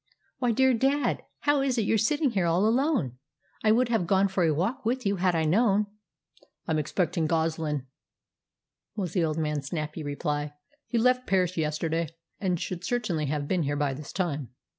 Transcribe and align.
"Why, 0.39 0.51
dear 0.51 0.73
dad, 0.73 1.21
how 1.41 1.61
is 1.61 1.77
it 1.77 1.83
you're 1.83 1.99
sitting 1.99 2.31
here 2.31 2.47
all 2.47 2.65
alone? 2.67 3.19
I 3.63 3.71
would 3.71 3.89
have 3.89 4.07
gone 4.07 4.29
for 4.29 4.43
a 4.43 4.51
walk 4.51 4.83
with 4.83 5.05
you 5.05 5.17
had 5.17 5.35
I 5.35 5.45
known." 5.45 5.85
"I'm 6.67 6.79
expecting 6.79 7.27
Goslin," 7.27 7.85
was 8.95 9.13
the 9.13 9.23
old 9.23 9.37
man's 9.37 9.67
snappy 9.67 10.01
reply. 10.01 10.55
"He 10.87 10.97
left 10.97 11.27
Paris 11.27 11.55
yesterday, 11.55 12.09
and 12.39 12.59
should 12.59 12.83
certainly 12.83 13.27
have 13.27 13.47
been 13.47 13.61
here 13.61 13.77
by 13.77 13.93
this 13.93 14.11
time. 14.11 14.49